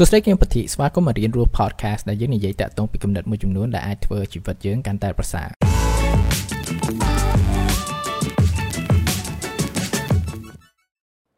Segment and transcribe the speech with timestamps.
[0.00, 5.48] សួស្តីគឹមពធីស្វាគមន៍មករៀនរស់ podcast ដែលយើងនិយាយតាក់ទងពីគំនិតមួយចំនួនដែលអាចធ្វើជីវិតយើងកាន់តែប្រសើរ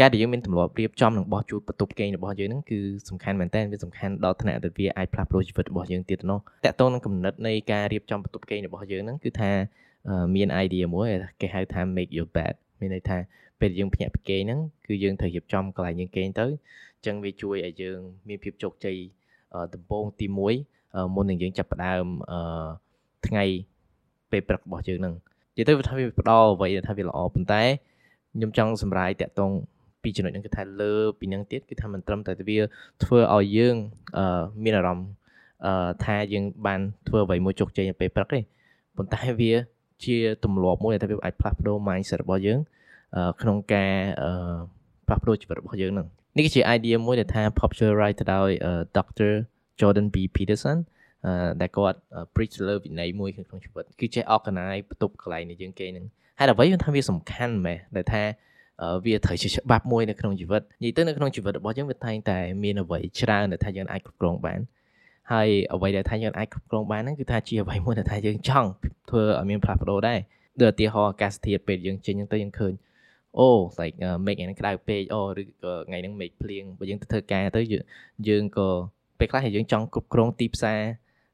[0.00, 9.50] ការដែលយើងមានទម្លាប់រៀបចំនិងបោះជូតបន្ទប់គេងរបស់យើងហ្នឹងគឺសំខាន់មែនតើវាសំខាន់ដល់ថ្នាក់ដែលវាអាចផ្លាស់ប្ដូរជីវិតរបស់យើងទៀតនោះតាក់ទងនឹងគំនិតនៃការរៀបចំបន្ទប់គេងរបស់យើងហ្នឹងគឺថា
[10.34, 11.08] មាន idea មួយ
[11.40, 13.18] គេហៅថា make your bed មានន័យថា
[13.60, 16.46] ពេលយើងភ្ញាក់ពីគេងហ្នឹងគឺយើងត្រូវរៀបចំកន្លែងយើងគេងទៅ
[17.06, 18.96] ចឹងវាជួយឲ្យយើងមានភាពជោគជ័យ
[19.74, 22.04] ដំបូងទី1មុននឹងយើងចាប់ផ្ដើម
[23.26, 23.44] ថ្ងៃ
[24.30, 25.14] ពេលព្រឹករបស់យើងហ្នឹង
[25.56, 27.62] និយាយទៅវាថាវាផ្ដល់អ្វីដែលថាវាល្អប៉ុន្តែ
[28.34, 29.50] ខ្ញុំចង់សម្រាយតាក់ទង
[30.02, 32.58] ពីចំណុចហ្នឹងគឺថាលើពីហ្នឹងទៀតគឺថាមិនត្រឹមតែវា
[33.04, 33.76] ធ្វើឲ្យយើង
[34.64, 35.08] មានអារម្មណ៍
[36.04, 38.40] ថាយើងបានធ្វើអ្វីមួយជោគជ័យនៅពេលព្រឹកទេ
[38.96, 39.52] ប៉ុន្តែវា
[40.04, 42.58] ជាទម្លាប់មួយដែលថាវាអាចផ្លាស់ប្ដូរ mindset របស់យើង
[43.40, 43.92] ក្នុងការ
[45.06, 46.06] ផ្លាស់ប្ដូរជីវិតរបស់យើងហ្នឹង
[46.36, 48.50] នេះគឺជា idea មួយដែលថា popularized ដោយ
[48.96, 49.32] Dr.
[49.80, 50.78] Jordan B Peterson
[51.60, 51.98] ដែលគាត់
[52.34, 56.06] preach លើវិន័យមួយក្នុងជីវិតគឺចេះ organize បន្ទប់កន្លែងនៃយើងគេហ្នឹង
[56.38, 58.22] ហើយអ្វីវាថាវាសំខាន់មែនដែលថា
[59.04, 64.60] វាត្រូវជាច្បាប់មួយនៅក្នុងជីវិតនិយាយទៅនៅក្នុងជីវិតរបស់យើងវាតែងតែមានអ្វីច្រើនដែលថាយើងអាចគ្រប់គ្រងបាន
[65.32, 68.68] ហើយអ្វីដែលថាយើងអាចគ្រប់គ្រងបានហ្នឹងគឺថាជាអ្វីមួយដែលថាយើងចង់
[69.10, 70.18] ធ្វើឲ្យមានផ្លាស់ប្ដូរដែរ
[70.60, 72.72] ដូចឧទាហរណ៍អាកាសធាតុពេលយើងចេញហ្នឹងទៅយើងឃើញ
[73.38, 73.48] អូ
[73.80, 77.60] like make ហ្នឹងក្តៅពេកអូឬក៏ថ្ងៃហ្នឹង make ភ្លៀងបើយើងទៅធ្វើការទៅ
[78.28, 78.68] យើងក៏
[79.18, 80.80] ពេលខ្លះយើងចង់គ្រប់គ្រងទីផ្សារ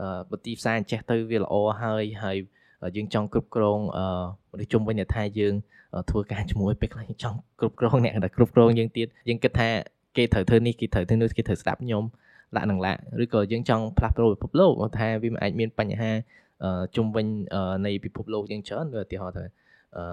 [0.00, 2.36] អឺបើទីផ្សារចេះទៅវាល្អហើយហើយ
[2.96, 4.04] យើងចង់គ្រប់គ្រងអឺ
[4.50, 5.54] មនុស្សជុំវិញថាយើង
[6.10, 9.68] ធ្វើការជាមួយពេលខ្លះយើងចង់គ្រប់គ្រងអ្នកដែលគ្រប់គ្រងយើងទៀតយើងគិតថា
[10.16, 12.04] គេត្រូវធ្វើនេះគេត្រូវធ្វើនោះគេត្រូវស្ដាប់ខ្ញុំ
[12.56, 16.10] ឡាក់នឹងឡាក់ឬក៏យើងចង់ផ្លាស់ប្ដូរពិភពលោកថាវាអាចមានបញ្ហា
[16.96, 17.26] ជុំវិញ
[17.86, 19.44] នៃពិភពលោកយើងច្រើនដូចឧទាហរណ៍ថា
[19.96, 20.04] អឺ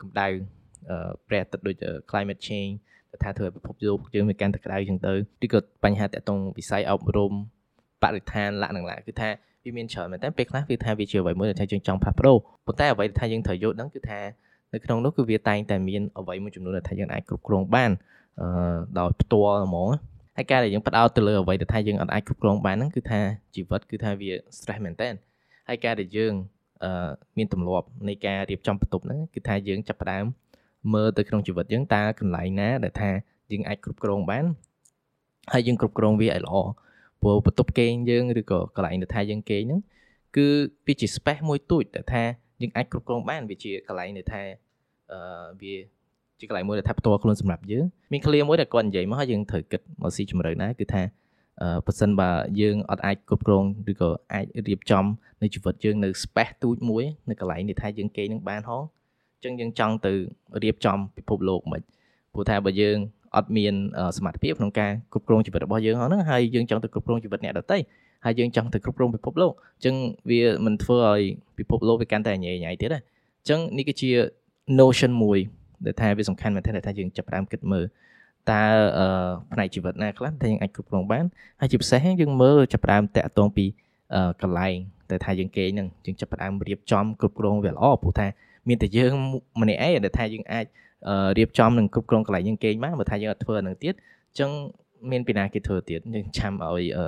[0.00, 0.28] កម្ដៅ
[1.28, 1.76] ព្រះអាទិត្យដូច
[2.10, 2.74] climate change
[3.22, 5.12] ថាធ្វើឲ្យពិភពលោកយើងមានកាន់តែក្តៅចឹងទៅ
[5.44, 7.32] ឬក៏បញ្ហាតាក់ទងវិស័យអប់រំ
[8.02, 9.28] បរិស្ថានលក្ខណៈគឺថា
[9.64, 14.20] វាមានច្រើនមែនតែពេលខ្លះវាថាវាជាអ្វីមួយដែលថាយើងចង់ផ្លាស់ប្ដូរប៉ុន្តែអ្វីដែលថាយើងត្រូវយល់ដឹងគឺថា
[14.72, 17.90] នៅក្នុងនោះគឺវាតែងតែមានអ្វីមួយចំនួនដែលថាយើងអាចគ្រប់គ្រងបាន
[18.40, 19.90] អឺដោយផ្ទាល់ហ្មង
[20.36, 23.20] ហើយការដែលយើងផ្ដោតទៅលើអ្វីដែលថាយើងអាចគ្រប់គ្រងបានហ្នឹងគឺថា
[23.54, 25.08] ជីវិតគឺថាវា stress មែនតើ
[25.68, 26.34] ហើយការដែលយើង
[26.84, 30.24] អឺមានទម្លាប់នៃការរៀបចំបន្ទប់ហ្នឹងគឺថាយើងចាប់ផ្ដើម
[30.94, 33.10] មើលទៅក្នុងជីវិតយើងតើកន្លែងណាដែលថា
[33.52, 34.44] យើងអាចគ្រប់គ្រងបាន
[35.52, 36.54] ហើយយើងគ្រប់គ្រងវាឲ្យល្អ
[37.22, 39.80] ព្រោះបន្ទប់គេងយើងឬក៏កន្លែងដែលថាយើងគេងហ្នឹង
[40.36, 40.46] គឺ
[40.86, 42.22] វាជា space មួយទូចដែលថា
[42.62, 44.42] យើងអាចគ្រប់គ្រងបានវាជាកន្លែងដែលថា
[45.12, 45.18] អឺ
[45.62, 45.74] វា
[46.38, 51.02] ជាកន្លែងមួយដែលថាផ្ទាល់ខ្លួនសម្រាប់យើងមាន clear មួយដែលគាត់និយាយមកហើយយើងត្រូវគិតមកស៊ីជម្រៅណាគឺថា
[51.62, 55.04] អឺបើសិនបើយើងអត់អាចគ្រប់គ្រងឬក៏អាចរៀបចំ
[55.42, 58.82] នៅជីវិតយើងនៅ space ទូចមួយនៅកន្លែងដែលថាយើងគេងនឹងបានហង
[59.44, 60.12] ចឹងយើងចង់ទៅ
[60.62, 61.80] រៀបចំពិភពលោកមិន
[62.32, 62.98] ព្រោះថាបើយើង
[63.36, 63.74] អត់មាន
[64.16, 67.78] សមត្ថភាពក្នុងការគ្រប់គ្រងជីវិតរបស់យើងហ្នឹងហើយយើងចង់ទៅគ្រប់គ្រងជីវិតអ្នកដទៃ
[68.24, 69.94] ហើយយើងចង់ទៅគ្រប់គ្រងពិភពលោកអញ្ចឹង
[70.30, 71.22] វាមិនធ្វើឲ្យ
[71.58, 74.10] ពិភពលោកវាកាន់តែញ៉ៃញ៉ៃទៀតទេអញ្ចឹងនេះគឺជា
[74.80, 75.38] notion មួយ
[75.84, 77.84] ដែលថាវាសំខាន់មែនទែនថាយើងចាប់ផ្ដើមគិតមើល
[78.50, 78.62] តើ
[79.52, 81.24] ផ្នែកជីវិតណាខ្លះដែលយើងអាចគ្រប់គ្រងបាន
[81.60, 83.64] ហើយជាពិសេសយើងមើលចាប់ផ្ដើមតាក់ទងពី
[84.42, 84.76] កន្លែង
[85.10, 88.26] ដែលថាយើងគេហ្នឹងយើងចាប់ផ្ដើមរៀបចំគ្រប់គ្រងវាល្អព្រោះថា
[88.68, 89.12] មានតែយើង
[89.60, 90.66] ម្នាក់ឯងដែលថាយើងអាច
[91.38, 94.50] រៀបចំនិងគ្រប់គ្រងកន្លែងយើងគេងបានបើថាយើងអត់ធ្វើអានឹងទៀតអញ្ចឹង
[95.10, 97.06] មានពីណាគេធ្វើទៀតយើងចាំឲ្យអឺ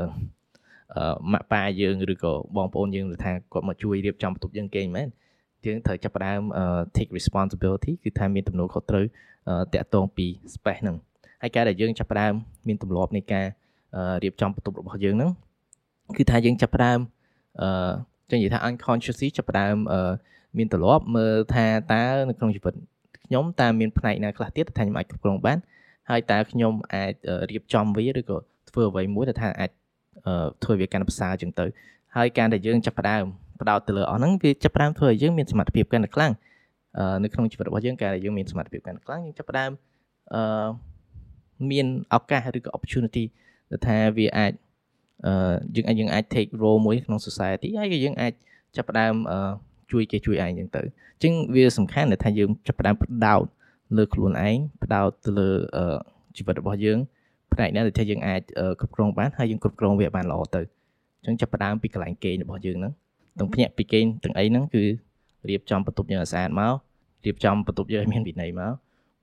[1.33, 5.09] ម៉ាក់ប៉ាយើងឬក៏បងប្អូនយើងថាគាត់មកជួយរៀបចំបន្ទប់យើងគេងមែន
[5.67, 6.41] យើងត្រូវចាប់ផ្ដើម
[6.97, 9.05] take responsibility គឺថាមានទំនួលខុសត្រូវ
[9.75, 10.97] តាក់ទងពី space ហ្នឹង
[11.43, 12.33] ហើយការដែលយើងចាប់ផ្ដើម
[12.69, 13.47] មានទម្លាប់នៃការ
[14.23, 15.31] រៀបចំបន្ទប់របស់យើងហ្នឹង
[16.17, 16.99] គឺថាយើងចាប់ផ្ដើម
[17.63, 17.91] អឺ
[18.31, 20.13] ចឹងនិយាយថា unconsciously ចាប់ផ្ដើមអឺ
[20.59, 22.75] មានទម្លាប់មើលថាតើនៅក្នុងជីវិត
[23.27, 25.59] ខ្ញុំតើមានផ្នែកណាខ្លះទៀតថាខ្ញុំអាចគ្រប់គ្រងបាន
[26.11, 27.13] ហើយតើខ្ញុំអាច
[27.51, 28.37] រៀបចំវាឬក៏
[28.71, 29.71] ធ្វើអ្វីមួយដែលថាអាច
[30.65, 31.67] ធ្វើវាកាន់ប្រសើរជាងទៅ
[32.17, 33.25] ហើយការដែលយើងចាប់ផ្ដើម
[33.61, 36.33] ផ្ដោតទៅលើអស់ហ្នឹងវាចាប់ផ្ដើមធ្វើឲ្យយើងមានសមត្ថភាពកាន់តែខ្លាំង
[37.25, 39.71] នៅក្នុងជីវិតរបស់យើងការដែលយើងមានសមត្ថភាពកាន់តែខ្លាំងយើងចាប់ផ្ដើម
[40.35, 40.69] អឺ
[41.71, 43.25] មានឱកាសឬក៏ opportunity
[43.71, 44.53] ដែលថាវាអាច
[45.27, 48.33] អឺយើងអាចយើងអាច take role មួយក្នុង society ហើយយើងអាច
[48.77, 49.39] ចាប់ផ្ដើមអឺ
[49.93, 53.45] ជួយគេជួយឯងចឹងទៅអញ្ចឹងវាសំខាន់ដែលថាយើងចាប់ផ្ដើមផ្ដោត
[53.97, 55.49] លើខ្លួនឯងផ្ដោតទៅលើ
[56.37, 56.99] ជីវិតរបស់យើង
[57.53, 58.41] ផ្នែកណាដែលថាយើងអាច
[58.81, 60.61] គ្រប់គ្រងបានហើយយើងគ្រប់គ្រងវាបានល្អទៅ
[61.21, 62.93] អញ្ចឹងចាប់ផ្ដើមពីកន្លែងគេងរបស់យើងហ្នឹង
[63.39, 64.85] ទាំងភ្ញាក់ពីគេងទាំងអីហ្នឹងគឺ
[65.49, 66.75] រៀបចំបន្ទប់យើងឲ្យស្អាតមក
[67.25, 68.73] រៀបចំបន្ទប់យើងឲ្យមានវិន័យមក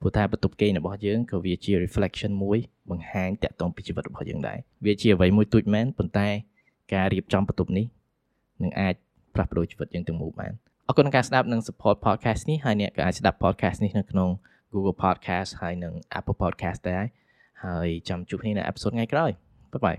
[0.01, 2.57] ព្រោះថាបន្ទប់គេងរបស់យើងក៏វាជា reflection មួយ
[2.89, 6.27] បង្ហាញតាក់ទងពីជីវិតរបស់យើងដែរវាជាអ្វីមួយទូចមែនប៉ុន្តែ
[6.93, 7.85] ការរៀបចំបន្ទប់នេះ
[8.63, 8.95] នឹងអាច
[9.35, 10.53] ផ្លាស់ប្ដូរជីវិតយើងទាំងមូលបាន
[10.87, 14.29] អរគុណការស្ដាប់និង support podcast នេះហើយអ្នកក៏អាចស្ដាប់ podcast នេះនៅក្នុង
[14.73, 17.03] Google Podcast ហើយនិង Apple Podcast ដែរ
[17.65, 19.31] ហើយចាំជួបគ្នានៅ episode ថ្ងៃក្រោយ
[19.73, 19.97] បាយបាយ